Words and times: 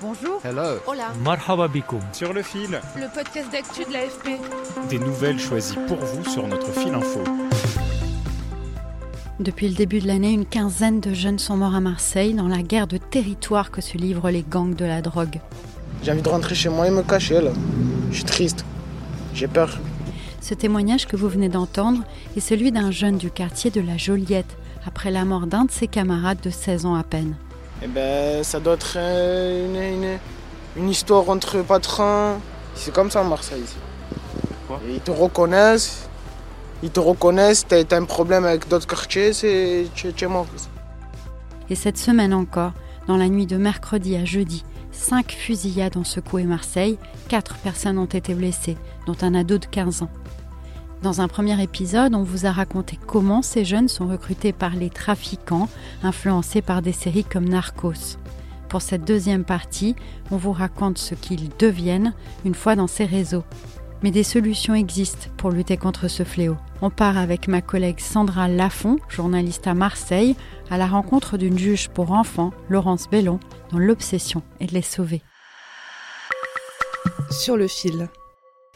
Bonjour. 0.00 0.40
Hello. 0.44 0.78
Hola. 0.86 1.12
Marhaba 1.24 1.66
bikoum. 1.68 2.00
Sur 2.12 2.32
le 2.32 2.42
fil, 2.42 2.80
Le 2.96 3.12
podcast 3.12 3.50
d'actu 3.50 3.84
de 3.84 3.92
l'AFP. 3.92 4.38
des 4.88 4.98
nouvelles 4.98 5.38
choisies 5.40 5.76
pour 5.88 5.96
vous 5.98 6.24
sur 6.30 6.46
notre 6.46 6.70
fil 6.72 6.94
info. 6.94 7.20
Depuis 9.40 9.68
le 9.68 9.74
début 9.74 10.00
de 10.00 10.06
l'année, 10.06 10.32
une 10.32 10.46
quinzaine 10.46 11.00
de 11.00 11.12
jeunes 11.14 11.38
sont 11.38 11.56
morts 11.56 11.74
à 11.74 11.80
Marseille 11.80 12.34
dans 12.34 12.48
la 12.48 12.62
guerre 12.62 12.86
de 12.86 12.96
territoire 12.98 13.70
que 13.70 13.80
se 13.80 13.96
livrent 13.96 14.30
les 14.30 14.42
gangs 14.48 14.74
de 14.74 14.84
la 14.84 15.00
drogue. 15.02 15.40
J'ai 16.02 16.12
envie 16.12 16.22
de 16.22 16.28
rentrer 16.28 16.54
chez 16.54 16.68
moi 16.68 16.86
et 16.86 16.90
me 16.90 17.02
cacher 17.02 17.40
là. 17.40 17.50
Je 18.10 18.16
suis 18.16 18.24
triste. 18.24 18.64
J'ai 19.34 19.48
peur. 19.48 19.78
Ce 20.40 20.54
témoignage 20.54 21.06
que 21.06 21.16
vous 21.16 21.28
venez 21.28 21.48
d'entendre 21.48 22.02
est 22.36 22.40
celui 22.40 22.70
d'un 22.72 22.90
jeune 22.90 23.16
du 23.18 23.30
quartier 23.30 23.70
de 23.70 23.80
la 23.80 23.96
Joliette, 23.96 24.56
après 24.86 25.10
la 25.10 25.24
mort 25.24 25.46
d'un 25.46 25.64
de 25.64 25.70
ses 25.72 25.88
camarades 25.88 26.40
de 26.42 26.50
16 26.50 26.86
ans 26.86 26.94
à 26.94 27.02
peine. 27.02 27.34
Eh 27.82 27.86
ben, 27.86 28.42
ça 28.42 28.60
doit 28.60 28.74
être 28.74 28.94
euh, 28.96 29.66
une, 29.66 30.02
une- 30.04 30.18
une 30.76 30.88
histoire 30.90 31.28
entre 31.30 31.62
patrons. 31.62 32.40
C'est 32.74 32.92
comme 32.92 33.10
ça 33.10 33.20
à 33.20 33.24
Marseille. 33.24 33.64
Quoi? 34.66 34.80
Ils 34.88 35.00
te 35.00 35.10
reconnaissent. 35.10 36.08
Ils 36.82 36.90
te 36.90 37.00
reconnaissent. 37.00 37.66
T'as 37.66 37.82
t'as 37.84 37.98
un 37.98 38.04
problème 38.04 38.44
avec 38.44 38.68
d'autres 38.68 38.86
quartiers, 38.86 39.32
c'est 39.32 39.86
mort. 40.28 40.46
Et 41.70 41.74
cette 41.74 41.98
semaine 41.98 42.32
encore, 42.34 42.72
dans 43.06 43.16
la 43.16 43.28
nuit 43.28 43.46
de 43.46 43.56
mercredi 43.56 44.16
à 44.16 44.24
jeudi, 44.24 44.64
cinq 44.92 45.32
fusillades 45.32 45.96
ont 45.96 46.04
secoué 46.04 46.44
Marseille, 46.44 46.98
quatre 47.28 47.56
personnes 47.56 47.98
ont 47.98 48.04
été 48.06 48.34
blessées, 48.34 48.76
dont 49.06 49.16
un 49.22 49.34
ado 49.34 49.58
de 49.58 49.66
15 49.66 50.02
ans. 50.02 50.10
Dans 51.02 51.20
un 51.20 51.28
premier 51.28 51.62
épisode, 51.62 52.16
on 52.16 52.24
vous 52.24 52.44
a 52.44 52.50
raconté 52.50 52.98
comment 53.06 53.40
ces 53.40 53.64
jeunes 53.64 53.86
sont 53.86 54.08
recrutés 54.08 54.52
par 54.52 54.74
les 54.74 54.90
trafiquants, 54.90 55.68
influencés 56.02 56.60
par 56.60 56.82
des 56.82 56.92
séries 56.92 57.24
comme 57.24 57.48
Narcos. 57.48 58.18
Pour 58.68 58.82
cette 58.82 59.04
deuxième 59.04 59.44
partie, 59.44 59.94
on 60.32 60.36
vous 60.36 60.52
raconte 60.52 60.98
ce 60.98 61.14
qu'ils 61.14 61.50
deviennent 61.56 62.14
une 62.44 62.56
fois 62.56 62.74
dans 62.74 62.88
ces 62.88 63.04
réseaux. 63.04 63.44
Mais 64.02 64.10
des 64.10 64.24
solutions 64.24 64.74
existent 64.74 65.28
pour 65.36 65.50
lutter 65.50 65.76
contre 65.76 66.08
ce 66.08 66.24
fléau. 66.24 66.56
On 66.82 66.90
part 66.90 67.16
avec 67.16 67.46
ma 67.46 67.62
collègue 67.62 68.00
Sandra 68.00 68.48
Lafont, 68.48 68.98
journaliste 69.08 69.68
à 69.68 69.74
Marseille, 69.74 70.34
à 70.68 70.78
la 70.78 70.86
rencontre 70.88 71.38
d'une 71.38 71.58
juge 71.58 71.88
pour 71.90 72.10
enfants, 72.10 72.52
Laurence 72.68 73.08
Bellon, 73.08 73.38
dont 73.70 73.78
l'obsession 73.78 74.42
est 74.58 74.66
de 74.66 74.74
les 74.74 74.82
sauver. 74.82 75.22
Sur 77.30 77.56
le 77.56 77.68
fil. 77.68 78.08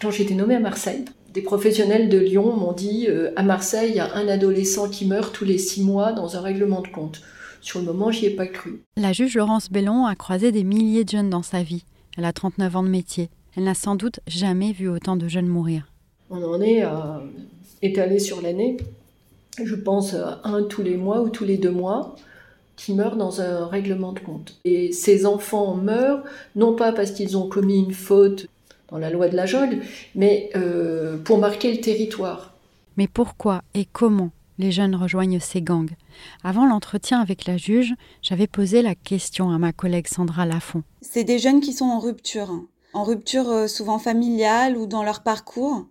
Quand 0.01 0.13
j'étais 0.13 0.35
nommée 0.35 0.57
à 0.57 0.61
Marseille, 0.61 1.05
des 1.33 1.43
professionnels 1.43 2.09
de 2.09 2.19
Lyon 2.19 2.57
m'ont 2.57 2.73
dit 2.73 3.07
euh, 3.09 3.33
à 3.37 3.43
Marseille, 3.43 3.91
il 3.91 3.97
y 3.97 4.01
a 4.01 4.15
un 4.15 4.29
adolescent 4.29 4.89
qui 4.89 5.07
meurt 5.07 5.35
tous 5.35 5.45
les 5.45 5.59
six 5.59 5.83
mois 5.83 6.13
dans 6.13 6.37
un 6.37 6.41
règlement 6.41 6.83
de 6.83 6.89
compte. 6.89 7.23
Sur 7.61 7.79
le 7.79 7.87
moment, 7.87 8.11
j'y 8.11 8.27
ai 8.27 8.31
pas 8.31 8.47
cru. 8.47 8.83
La 8.97 9.13
juge 9.13 9.37
Laurence 9.37 9.71
Bellon 9.71 10.05
a 10.07 10.15
croisé 10.15 10.53
des 10.53 10.65
milliers 10.65 11.05
de 11.05 11.11
jeunes 11.11 11.31
dans 11.31 11.43
sa 11.43 11.63
vie. 11.63 11.85
Elle 12.19 12.25
a 12.25 12.33
39 12.33 12.77
ans 12.77 12.83
de 12.83 12.89
métier. 12.89 13.31
Elle 13.57 13.65
n'a 13.65 13.75
sans 13.75 13.95
doute 13.95 14.21
jamais 14.27 14.73
vu 14.73 14.89
autant 14.89 15.17
de 15.17 15.29
jeunes 15.29 15.47
mourir. 15.47 15.87
On 16.31 16.43
en 16.43 16.61
est 16.61 16.83
à 16.83 17.23
étalé 17.83 18.19
sur 18.19 18.43
l'année. 18.43 18.77
Je 19.63 19.75
pense 19.75 20.15
à 20.15 20.41
un 20.45 20.63
tous 20.63 20.83
les 20.83 20.97
mois 20.97 21.23
ou 21.23 21.29
tous 21.29 21.45
les 21.45 21.59
deux 21.59 21.71
mois 21.71 22.17
qui 22.77 22.95
meurt 22.95 23.17
dans 23.17 23.41
un 23.41 23.67
règlement 23.67 24.13
de 24.13 24.21
compte. 24.21 24.59
Et 24.65 24.93
ces 24.93 25.27
enfants 25.27 25.75
meurent 25.77 26.25
non 26.57 26.75
pas 26.75 26.93
parce 26.93 27.13
qu'ils 27.13 27.37
ont 27.37 27.49
commis 27.49 27.79
une 27.79 27.93
faute 27.93 28.49
dans 28.89 28.99
la 28.99 29.11
loi 29.11 29.29
de 29.29 29.37
la 29.37 29.47
jungle, 29.47 29.81
mais 30.15 30.51
euh, 30.57 31.17
pour 31.19 31.39
marquer 31.39 31.73
le 31.73 31.81
territoire. 31.81 32.55
Mais 32.97 33.09
pourquoi 33.09 33.63
et 33.75 33.87
comment 33.87 34.31
les 34.59 34.71
jeunes 34.71 34.95
rejoignent 34.95 35.41
ces 35.41 35.63
gangs? 35.63 35.95
Avant 36.45 36.67
l'entretien 36.67 37.21
avec 37.21 37.47
la 37.47 37.57
juge, 37.57 37.95
j'avais 38.21 38.47
posé 38.47 38.83
la 38.83 38.95
question 38.95 39.51
à 39.51 39.59
ma 39.59 39.73
collègue 39.73 40.09
Sandra 40.09 40.45
Lafont. 40.45 40.83
C'est 41.01 41.25
des 41.25 41.39
jeunes 41.39 41.61
qui 41.61 41.73
sont 41.73 41.87
en 41.87 41.99
rupture, 41.99 42.51
hein. 42.51 42.67
en 42.93 43.05
rupture 43.05 43.49
euh, 43.49 43.67
souvent 43.67 43.99
familiale 43.99 44.77
ou 44.77 44.87
dans 44.87 45.03
leur 45.03 45.23
parcours. 45.23 45.87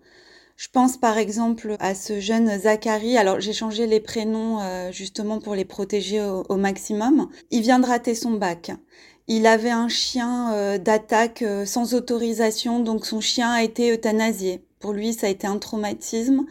Je 0.57 0.67
pense 0.71 0.95
par 0.95 1.17
exemple 1.17 1.75
à 1.79 1.95
ce 1.95 2.19
jeune 2.19 2.55
Zachary. 2.59 3.17
Alors 3.17 3.39
j'ai 3.39 3.53
changé 3.53 3.87
les 3.87 3.99
prénoms 3.99 4.59
euh, 4.61 4.91
justement 4.91 5.39
pour 5.39 5.55
les 5.55 5.65
protéger 5.65 6.21
au, 6.21 6.45
au 6.49 6.55
maximum. 6.55 7.29
Il 7.49 7.61
vient 7.61 7.79
de 7.79 7.87
rater 7.87 8.13
son 8.13 8.33
bac. 8.33 8.71
Il 9.33 9.45
avait 9.45 9.71
un 9.71 9.87
chien 9.87 10.53
euh, 10.53 10.77
d'attaque 10.77 11.41
euh, 11.41 11.65
sans 11.65 11.93
autorisation, 11.93 12.81
donc 12.81 13.05
son 13.05 13.21
chien 13.21 13.49
a 13.49 13.63
été 13.63 13.93
euthanasié. 13.93 14.61
Pour 14.81 14.91
lui, 14.91 15.13
ça 15.13 15.27
a 15.27 15.29
été 15.29 15.47
un 15.47 15.57
traumatisme. 15.57 16.45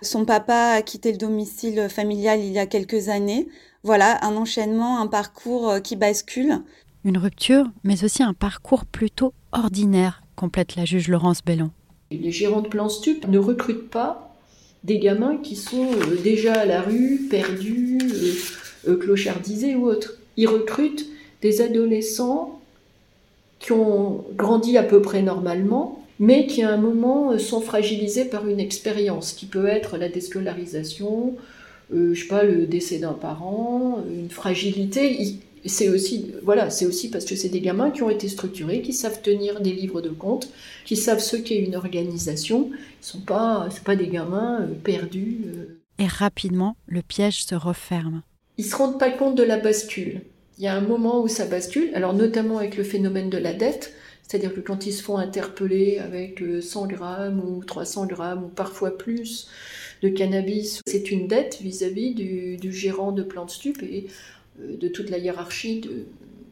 Son 0.00 0.24
papa 0.24 0.72
a 0.76 0.80
quitté 0.80 1.12
le 1.12 1.18
domicile 1.18 1.88
familial 1.90 2.40
il 2.40 2.52
y 2.52 2.58
a 2.58 2.64
quelques 2.64 3.10
années. 3.10 3.48
Voilà, 3.82 4.24
un 4.24 4.34
enchaînement, 4.36 4.98
un 4.98 5.08
parcours 5.08 5.68
euh, 5.68 5.80
qui 5.80 5.94
bascule. 5.94 6.62
Une 7.04 7.18
rupture, 7.18 7.66
mais 7.84 8.02
aussi 8.02 8.22
un 8.22 8.32
parcours 8.32 8.86
plutôt 8.86 9.34
ordinaire, 9.52 10.22
complète 10.34 10.76
la 10.76 10.86
juge 10.86 11.08
Laurence 11.08 11.44
Bellon. 11.44 11.70
Les 12.10 12.30
gérants 12.30 12.62
de 12.62 12.68
plan 12.68 12.88
stup 12.88 13.28
ne 13.28 13.38
recrutent 13.38 13.90
pas 13.90 14.32
des 14.84 14.98
gamins 14.98 15.36
qui 15.36 15.56
sont 15.56 15.92
euh, 15.92 16.16
déjà 16.22 16.54
à 16.54 16.64
la 16.64 16.80
rue, 16.80 17.26
perdus, 17.30 17.98
euh, 18.02 18.90
euh, 18.90 18.96
clochardisés 18.96 19.74
ou 19.74 19.86
autres. 19.86 20.14
Ils 20.36 20.48
recrutent 20.48 21.06
des 21.42 21.60
adolescents 21.60 22.60
qui 23.58 23.72
ont 23.72 24.24
grandi 24.34 24.76
à 24.76 24.82
peu 24.82 25.02
près 25.02 25.22
normalement, 25.22 26.04
mais 26.18 26.46
qui 26.46 26.62
à 26.62 26.70
un 26.70 26.76
moment 26.76 27.32
euh, 27.32 27.38
sont 27.38 27.60
fragilisés 27.60 28.24
par 28.24 28.48
une 28.48 28.60
expérience 28.60 29.32
qui 29.32 29.46
peut 29.46 29.66
être 29.66 29.98
la 29.98 30.08
déscolarisation, 30.08 31.36
euh, 31.94 32.14
je 32.14 32.22
sais 32.22 32.28
pas, 32.28 32.42
le 32.42 32.66
décès 32.66 32.98
d'un 32.98 33.12
parent, 33.12 33.98
euh, 33.98 34.22
une 34.22 34.30
fragilité. 34.30 35.36
C'est 35.64 35.88
aussi, 35.88 36.32
voilà, 36.42 36.70
c'est 36.70 36.86
aussi 36.86 37.08
parce 37.08 37.24
que 37.24 37.36
c'est 37.36 37.48
des 37.48 37.60
gamins 37.60 37.90
qui 37.90 38.02
ont 38.02 38.10
été 38.10 38.28
structurés, 38.28 38.82
qui 38.82 38.92
savent 38.92 39.22
tenir 39.22 39.60
des 39.60 39.72
livres 39.72 40.00
de 40.00 40.08
compte, 40.08 40.48
qui 40.84 40.96
savent 40.96 41.20
ce 41.20 41.36
qu'est 41.36 41.58
une 41.58 41.76
organisation. 41.76 42.70
Ils 42.72 43.06
sont 43.06 43.20
pas, 43.20 43.68
c'est 43.70 43.84
pas 43.84 43.94
des 43.94 44.08
gamins 44.08 44.62
euh, 44.62 44.74
perdus. 44.82 45.38
Et 45.98 46.06
rapidement, 46.06 46.76
le 46.86 47.02
piège 47.02 47.44
se 47.44 47.54
referme. 47.54 48.22
Ils 48.58 48.64
se 48.64 48.74
rendent 48.74 48.98
pas 48.98 49.10
compte 49.10 49.36
de 49.36 49.42
la 49.42 49.58
bascule. 49.58 50.22
Il 50.62 50.66
y 50.66 50.68
a 50.68 50.76
un 50.76 50.80
moment 50.80 51.20
où 51.20 51.26
ça 51.26 51.44
bascule, 51.44 51.90
alors 51.92 52.14
notamment 52.14 52.58
avec 52.58 52.76
le 52.76 52.84
phénomène 52.84 53.28
de 53.28 53.36
la 53.36 53.52
dette, 53.52 53.94
c'est-à-dire 54.22 54.54
que 54.54 54.60
quand 54.60 54.86
ils 54.86 54.92
se 54.92 55.02
font 55.02 55.16
interpeller 55.16 55.98
avec 55.98 56.40
euh, 56.40 56.60
100 56.60 56.86
grammes 56.86 57.42
ou 57.44 57.64
300 57.64 58.06
grammes 58.06 58.44
ou 58.44 58.46
parfois 58.46 58.96
plus 58.96 59.48
de 60.02 60.08
cannabis, 60.08 60.80
c'est 60.86 61.10
une 61.10 61.26
dette 61.26 61.58
vis-à-vis 61.60 62.14
du, 62.14 62.72
gérant 62.72 63.10
de 63.10 63.24
plan 63.24 63.44
de 63.44 63.50
stup 63.50 63.82
et 63.82 64.06
euh, 64.60 64.76
de 64.76 64.86
toute 64.86 65.10
la 65.10 65.18
hiérarchie 65.18 65.80
de, 65.80 66.06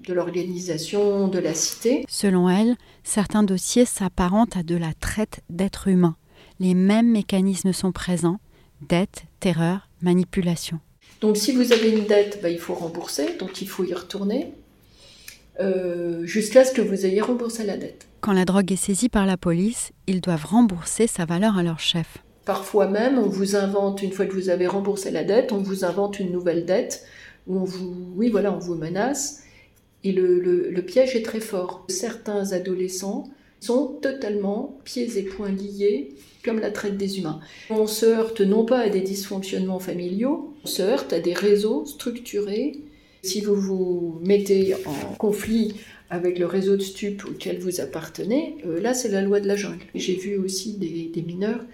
de 0.09 0.13
l'organisation, 0.13 1.29
de 1.29 1.39
la 1.39 1.55
cité. 1.55 2.05
Selon 2.09 2.51
elle, 2.51 2.75
certains 3.05 3.45
dossiers 3.45 3.85
s'apparentent 3.85 4.57
à 4.57 4.65
de 4.65 4.75
la 4.75 4.93
traite 4.93 5.39
d'êtres 5.51 5.87
humains. 5.87 6.17
Les 6.59 6.75
mêmes 6.75 7.13
mécanismes 7.13 7.73
sont 7.73 7.93
présents 7.93 8.41
dette, 8.81 9.23
terreur, 9.39 9.89
manipulation. 10.03 10.81
Donc 11.21 11.37
si 11.37 11.53
vous 11.53 11.73
avez 11.73 11.91
une 11.91 12.07
dette, 12.07 12.41
bah, 12.43 12.49
il 12.49 12.59
faut 12.59 12.75
rembourser, 12.75 13.37
donc 13.39 13.61
il 13.63 13.69
faut 13.69 13.85
y 13.85 13.93
retourner 13.95 14.53
euh, 15.61 16.25
jusqu'à 16.25 16.65
ce 16.65 16.73
que 16.73 16.81
vous 16.81 17.05
ayez 17.07 17.21
remboursé 17.21 17.65
la 17.65 17.77
dette. 17.77 18.07
Quand 18.21 18.33
la 18.33 18.45
drogue 18.45 18.71
est 18.73 18.77
saisie 18.77 19.09
par 19.09 19.27
la 19.27 19.37
police, 19.37 19.93
ils 20.07 20.21
doivent 20.21 20.45
rembourser 20.47 21.07
sa 21.07 21.25
valeur 21.25 21.59
à 21.59 21.63
leur 21.63 21.79
chef. 21.81 22.19
Parfois 22.47 22.87
même, 22.89 23.19
on 23.19 23.29
vous 23.29 23.55
invente, 23.57 24.03
une 24.03 24.13
fois 24.13 24.27
que 24.27 24.33
vous 24.35 24.49
avez 24.49 24.67
remboursé 24.67 25.11
la 25.11 25.25
dette, 25.25 25.53
on 25.53 25.59
vous 25.59 25.85
invente 25.85 26.19
une 26.19 26.33
nouvelle 26.33 26.65
dette, 26.65 27.05
où 27.47 27.59
on 27.59 27.65
vous, 27.65 27.95
oui, 28.17 28.31
voilà, 28.31 28.53
on 28.53 28.59
vous 28.59 28.75
menace. 28.75 29.43
Et 30.05 30.13
le, 30.13 30.41
le- 30.41 30.71
le 30.71 30.83
piège 30.83 31.15
est 31.15 31.23
très 31.23 31.41
fort. 31.41 31.85
Certains 31.89 32.53
adolescents 32.53 33.29
sont 33.61 33.99
totalement 34.01 34.79
pieds 34.85 35.19
et 35.19 35.23
poings 35.23 35.53
liés, 35.53 36.15
comme 36.43 36.59
la 36.61 36.71
traite 36.71 36.97
des 36.97 37.19
humains. 37.19 37.41
On 37.69 37.87
se 37.87 38.07
heurte 38.07 38.41
non 38.41 38.65
pas 38.65 38.79
à 38.79 38.89
des 38.89 39.03
dysfonctionnements 39.03 39.79
familiaux, 39.79 40.50
on 40.65 40.67
se 40.67 40.83
heurte 40.83 41.13
à 41.13 41.21
des 41.21 41.35
réseaux 41.35 41.85
structurés. 41.87 42.79
Si 43.23 43.41
vous 43.41 43.55
vous 43.55 44.21
mettez 44.23 44.75
en 44.87 45.15
conflit 45.19 45.75
avec 46.09 46.39
le 46.39 46.47
réseau 46.47 46.77
de 46.77 46.83
stupes 46.83 47.25
auquel 47.25 47.59
vous 47.59 47.81
appartenez, 47.81 48.57
euh, 48.67 48.81
là 48.81 48.95
c'est 48.95 49.09
la 49.09 49.23
loi 49.23 49.41
de 49.41 49.47
la 49.47 49.57
jungle. 49.57 49.85
J'ai 49.95 50.17
vu 50.17 50.37
aussi 50.37 50.73
des, 50.75 51.23
mineurs 51.23 51.65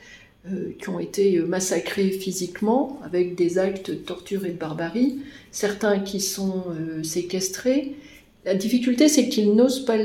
euh, 0.50 0.72
qui 0.78 0.88
ont 0.88 1.00
été 1.00 1.38
massacrés 1.38 2.10
physiquement 2.10 3.00
avec 3.04 3.34
des 3.34 3.58
actes 3.58 3.90
de 3.90 3.96
torture 3.96 4.44
et 4.44 4.50
de 4.50 4.58
barbarie, 4.58 5.20
certains 5.50 6.00
qui 6.00 6.20
sont 6.20 6.64
euh, 6.70 7.02
séquestrés. 7.02 7.94
La 8.44 8.54
difficulté, 8.54 9.08
c'est 9.08 9.28
qu'ils 9.28 9.54
n'osent 9.54 9.84
pas, 9.84 9.98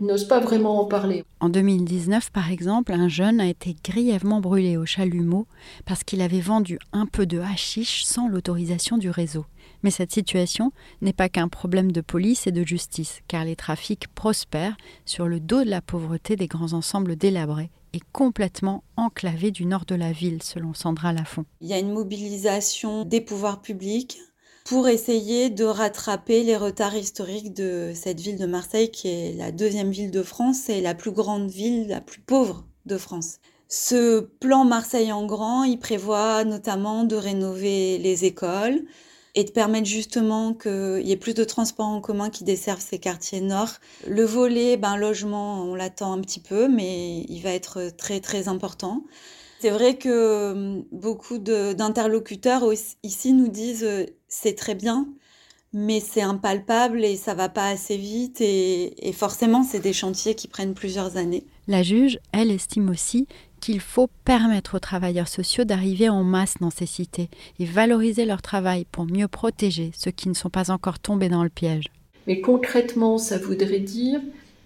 n'osent 0.00 0.28
pas 0.28 0.40
vraiment 0.40 0.80
en 0.80 0.84
parler. 0.86 1.24
En 1.40 1.48
2019, 1.48 2.30
par 2.30 2.50
exemple, 2.50 2.92
un 2.92 3.08
jeune 3.08 3.40
a 3.40 3.46
été 3.46 3.76
grièvement 3.84 4.40
brûlé 4.40 4.76
au 4.76 4.86
chalumeau 4.86 5.46
parce 5.84 6.04
qu'il 6.04 6.20
avait 6.20 6.40
vendu 6.40 6.78
un 6.92 7.06
peu 7.06 7.26
de 7.26 7.38
hashish 7.38 8.04
sans 8.04 8.28
l'autorisation 8.28 8.98
du 8.98 9.10
réseau. 9.10 9.44
Mais 9.82 9.90
cette 9.90 10.12
situation 10.12 10.72
n'est 11.02 11.12
pas 11.12 11.28
qu'un 11.28 11.48
problème 11.48 11.92
de 11.92 12.00
police 12.00 12.46
et 12.46 12.52
de 12.52 12.66
justice, 12.66 13.20
car 13.28 13.44
les 13.44 13.56
trafics 13.56 14.08
prospèrent 14.14 14.76
sur 15.04 15.28
le 15.28 15.40
dos 15.40 15.64
de 15.64 15.70
la 15.70 15.80
pauvreté 15.80 16.36
des 16.36 16.48
grands 16.48 16.72
ensembles 16.72 17.16
délabrés 17.16 17.70
et 17.92 18.00
complètement 18.12 18.84
enclavés 18.96 19.50
du 19.50 19.64
nord 19.64 19.84
de 19.86 19.94
la 19.94 20.12
ville, 20.12 20.42
selon 20.42 20.74
Sandra 20.74 21.12
Lafont. 21.12 21.46
Il 21.60 21.68
y 21.68 21.72
a 21.72 21.78
une 21.78 21.92
mobilisation 21.92 23.04
des 23.04 23.20
pouvoirs 23.20 23.62
publics 23.62 24.18
pour 24.68 24.86
essayer 24.86 25.48
de 25.48 25.64
rattraper 25.64 26.42
les 26.42 26.56
retards 26.56 26.94
historiques 26.94 27.54
de 27.54 27.92
cette 27.94 28.20
ville 28.20 28.36
de 28.36 28.44
Marseille, 28.44 28.90
qui 28.90 29.08
est 29.08 29.32
la 29.32 29.50
deuxième 29.50 29.90
ville 29.90 30.10
de 30.10 30.22
France 30.22 30.68
et 30.68 30.82
la 30.82 30.94
plus 30.94 31.10
grande 31.10 31.48
ville, 31.48 31.88
la 31.88 32.02
plus 32.02 32.20
pauvre 32.20 32.66
de 32.84 32.98
France. 32.98 33.38
Ce 33.68 34.20
plan 34.20 34.66
Marseille 34.66 35.10
en 35.10 35.24
grand, 35.24 35.64
il 35.64 35.78
prévoit 35.78 36.44
notamment 36.44 37.04
de 37.04 37.16
rénover 37.16 37.96
les 37.96 38.26
écoles, 38.26 38.82
et 39.34 39.44
de 39.44 39.50
permettre 39.50 39.86
justement 39.86 40.52
qu'il 40.52 41.02
y 41.04 41.12
ait 41.12 41.16
plus 41.16 41.34
de 41.34 41.44
transports 41.44 41.86
en 41.86 42.00
commun 42.00 42.28
qui 42.28 42.44
desservent 42.44 42.84
ces 42.84 42.98
quartiers 42.98 43.40
nord. 43.40 43.70
Le 44.06 44.24
volet 44.24 44.76
ben, 44.76 44.96
logement, 44.96 45.62
on 45.62 45.76
l'attend 45.76 46.12
un 46.12 46.20
petit 46.20 46.40
peu, 46.40 46.66
mais 46.66 47.20
il 47.28 47.40
va 47.40 47.50
être 47.50 47.92
très 47.96 48.20
très 48.20 48.48
important. 48.48 49.04
C'est 49.60 49.70
vrai 49.70 49.96
que 49.96 50.52
hum, 50.52 50.84
beaucoup 50.92 51.38
d'interlocuteurs 51.38 52.64
ici 53.02 53.32
nous 53.32 53.48
disent 53.48 53.84
euh, 53.84 54.06
c'est 54.28 54.54
très 54.54 54.74
bien, 54.74 55.08
mais 55.72 56.00
c'est 56.00 56.22
impalpable 56.22 57.04
et 57.04 57.16
ça 57.16 57.34
va 57.34 57.48
pas 57.48 57.68
assez 57.68 57.96
vite 57.96 58.40
et, 58.40 59.08
et 59.08 59.12
forcément 59.12 59.62
c'est 59.62 59.80
des 59.80 59.92
chantiers 59.92 60.34
qui 60.34 60.48
prennent 60.48 60.74
plusieurs 60.74 61.16
années. 61.16 61.44
La 61.66 61.82
juge, 61.82 62.18
elle, 62.32 62.50
estime 62.50 62.88
aussi 62.88 63.26
qu'il 63.60 63.80
faut 63.80 64.08
permettre 64.24 64.76
aux 64.76 64.80
travailleurs 64.80 65.28
sociaux 65.28 65.64
d'arriver 65.64 66.08
en 66.08 66.22
masse 66.22 66.54
dans 66.60 66.70
ces 66.70 66.86
cités 66.86 67.28
et 67.58 67.64
valoriser 67.64 68.24
leur 68.24 68.42
travail 68.42 68.86
pour 68.90 69.04
mieux 69.04 69.28
protéger 69.28 69.90
ceux 69.94 70.10
qui 70.10 70.28
ne 70.28 70.34
sont 70.34 70.50
pas 70.50 70.70
encore 70.70 70.98
tombés 70.98 71.28
dans 71.28 71.42
le 71.42 71.48
piège. 71.48 71.86
Mais 72.26 72.40
concrètement, 72.40 73.18
ça 73.18 73.38
voudrait 73.38 73.80
dire 73.80 74.20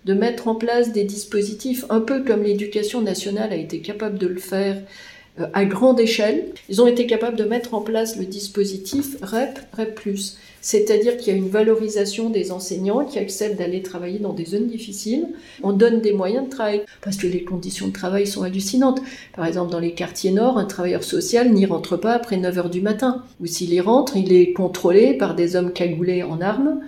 de 0.05 0.15
mettre 0.15 0.49
en 0.49 0.55
place 0.55 0.93
des 0.93 1.05
dispositifs, 1.05 1.85
un 1.91 2.01
peu 2.01 2.25
comme 2.25 2.43
l'éducation 2.43 3.01
nationale 3.01 3.53
a 3.53 3.57
été 3.57 3.81
capable 3.81 4.19
de 4.19 4.27
le 4.27 4.41
faire 4.41 4.79
euh, 5.41 5.47
à 5.53 5.65
grande 5.65 6.01
échelle. 6.01 6.47
Ils 6.69 6.83
ont 6.83 6.87
été 6.87 7.07
capables 7.07 7.37
de 7.37 7.45
mettre 7.45 7.75
en 7.75 7.81
place 7.81 8.17
le 8.17 8.27
dispositif 8.27 9.17
REP, 9.23 9.59
REP+, 9.73 10.01
c'est-à-dire 10.61 11.17
qu'il 11.17 11.33
y 11.33 11.37
a 11.37 11.39
une 11.39 11.49
valorisation 11.49 12.31
des 12.31 12.53
enseignants 12.53 13.05
qui 13.05 13.19
acceptent 13.19 13.59
d'aller 13.59 13.83
travailler 13.83 14.19
dans 14.19 14.33
des 14.33 14.45
zones 14.45 14.67
difficiles. 14.67 15.29
On 15.63 15.73
donne 15.73 16.01
des 16.01 16.13
moyens 16.13 16.45
de 16.45 16.51
travail 16.51 16.83
parce 17.01 17.17
que 17.17 17.27
les 17.27 17.45
conditions 17.45 17.89
de 17.89 17.93
travail 17.93 18.27
sont 18.27 18.43
hallucinantes. 18.43 19.01
Par 19.35 19.47
exemple, 19.47 19.73
dans 19.73 19.81
les 19.81 19.95
quartiers 19.95 20.31
nord, 20.31 20.59
un 20.59 20.67
travailleur 20.67 21.03
social 21.03 21.51
n'y 21.51 21.67
rentre 21.67 21.97
pas 21.97 22.13
après 22.13 22.37
9 22.37 22.59
heures 22.59 22.71
du 22.71 22.81
matin. 22.81 23.25
Ou 23.41 23.47
s'il 23.47 23.73
y 23.73 23.81
rentre, 23.81 24.17
il 24.17 24.33
est 24.33 24.53
contrôlé 24.53 25.15
par 25.15 25.35
des 25.35 25.57
hommes 25.57 25.73
cagoulés 25.73 26.23
en 26.23 26.41
armes 26.41 26.81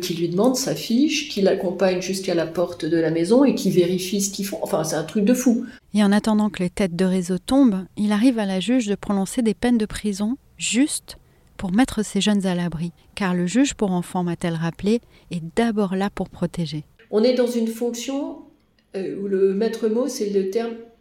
qui 0.00 0.14
lui 0.14 0.28
demandent 0.28 0.56
sa 0.56 0.74
fiche, 0.74 1.28
qui 1.28 1.42
l'accompagnent 1.42 2.00
jusqu'à 2.00 2.34
la 2.34 2.46
porte 2.46 2.84
de 2.84 2.96
la 2.96 3.10
maison 3.10 3.44
et 3.44 3.54
qui 3.54 3.70
vérifient 3.70 4.22
ce 4.22 4.30
qu'ils 4.30 4.46
font. 4.46 4.58
Enfin, 4.62 4.82
c'est 4.84 4.96
un 4.96 5.04
truc 5.04 5.24
de 5.24 5.34
fou. 5.34 5.66
Et 5.92 6.02
en 6.02 6.10
attendant 6.10 6.48
que 6.50 6.62
les 6.62 6.70
têtes 6.70 6.96
de 6.96 7.04
réseau 7.04 7.38
tombent, 7.38 7.84
il 7.96 8.12
arrive 8.12 8.38
à 8.38 8.46
la 8.46 8.60
juge 8.60 8.86
de 8.86 8.94
prononcer 8.94 9.42
des 9.42 9.54
peines 9.54 9.78
de 9.78 9.86
prison 9.86 10.36
justes 10.56 11.18
pour 11.56 11.72
mettre 11.72 12.04
ces 12.04 12.20
jeunes 12.20 12.46
à 12.46 12.54
l'abri, 12.54 12.92
car 13.14 13.34
le 13.34 13.46
juge 13.46 13.74
pour 13.74 13.92
enfants, 13.92 14.24
m'a-t-elle 14.24 14.54
rappelé, 14.54 15.00
est 15.30 15.42
d'abord 15.56 15.94
là 15.94 16.10
pour 16.10 16.28
protéger. 16.28 16.84
On 17.10 17.22
est 17.22 17.34
dans 17.34 17.46
une 17.46 17.68
fonction 17.68 18.38
euh, 18.96 19.16
où 19.20 19.28
le 19.28 19.54
maître 19.54 19.88
mot, 19.88 20.08
c'est 20.08 20.30
le 20.30 20.50
terme 20.50 20.72
euh, 20.72 20.93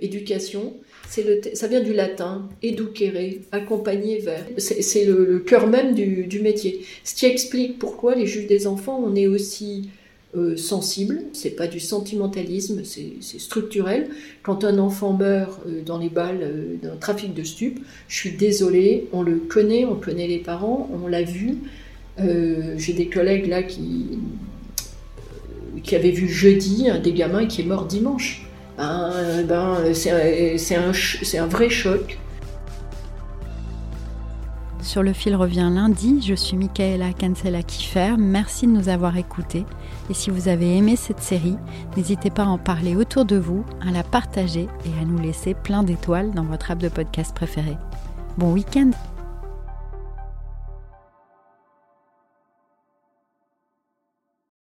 éducation. 0.00 0.74
Le, 1.16 1.40
ça 1.54 1.66
vient 1.66 1.80
du 1.80 1.92
latin, 1.92 2.48
educere, 2.62 3.38
accompagner 3.52 4.18
vers. 4.18 4.44
C'est 4.58 5.04
le, 5.04 5.38
cœur 5.38 5.66
même 5.66 5.94
du, 5.94 6.40
métier. 6.40 6.84
Ce 7.04 7.14
qui 7.14 7.26
explique 7.26 7.78
pourquoi 7.78 8.14
les 8.14 8.26
juges 8.26 8.46
des 8.46 8.66
enfants, 8.66 9.02
on 9.04 9.14
est 9.14 9.26
aussi 9.26 9.88
euh, 10.36 10.56
sensible, 10.56 11.22
c'est 11.32 11.56
pas 11.56 11.66
du 11.66 11.80
sentimentalisme, 11.80 12.82
c'est 12.84 13.40
structurel. 13.40 14.08
Quand 14.42 14.64
un 14.64 14.78
enfant 14.78 15.14
meurt 15.14 15.60
euh, 15.66 15.82
dans 15.82 15.98
les 15.98 16.10
balles 16.10 16.40
euh, 16.42 16.76
d'un 16.82 16.96
trafic 16.96 17.32
de 17.32 17.42
stupes, 17.42 17.80
je 18.08 18.16
suis 18.16 18.32
désolée, 18.32 19.06
on 19.12 19.22
le 19.22 19.36
connaît, 19.36 19.86
on 19.86 19.94
connaît 19.94 20.26
les 20.26 20.38
parents, 20.38 20.90
on 20.92 21.06
l'a 21.06 21.22
vu. 21.22 21.58
J'ai 22.18 22.94
des 22.94 23.08
collègues 23.08 23.46
là 23.46 23.62
qui, 23.62 24.18
qui 25.82 25.94
avaient 25.94 26.10
vu 26.10 26.28
jeudi 26.28 26.88
un 26.88 26.98
des 26.98 27.12
gamins 27.12 27.44
qui 27.44 27.60
est 27.60 27.64
mort 27.64 27.84
dimanche. 27.84 28.45
Ben, 28.76 29.44
ben, 29.48 29.94
c'est 29.94 31.38
un, 31.38 31.46
vrai 31.46 31.70
choc. 31.70 32.18
Sur 34.82 35.02
le 35.02 35.12
fil 35.12 35.34
revient 35.34 35.70
lundi. 35.72 36.22
Je 36.22 36.34
suis 36.34 36.56
Michaela 36.56 37.12
Cancela 37.12 37.62
Kiffer. 37.62 38.14
Merci 38.18 38.66
de 38.66 38.72
nous 38.72 38.88
avoir 38.88 39.16
écoutés. 39.16 39.64
Et 40.10 40.14
si 40.14 40.30
vous 40.30 40.48
avez 40.48 40.76
aimé 40.76 40.94
cette 40.94 41.20
série, 41.20 41.56
n'hésitez 41.96 42.30
pas 42.30 42.44
à 42.44 42.48
en 42.48 42.58
parler 42.58 42.94
autour 42.94 43.24
de 43.24 43.36
vous, 43.36 43.64
à 43.86 43.90
la 43.90 44.02
partager 44.02 44.68
et 44.84 45.02
à 45.02 45.04
nous 45.04 45.18
laisser 45.18 45.54
plein 45.54 45.82
d'étoiles 45.82 46.32
dans 46.32 46.44
votre 46.44 46.70
app 46.70 46.78
de 46.78 46.88
podcast 46.88 47.34
préféré. 47.34 47.76
Bon 48.38 48.52
week-end! 48.52 48.90